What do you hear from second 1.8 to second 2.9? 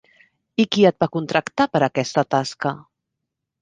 a aquesta tasca?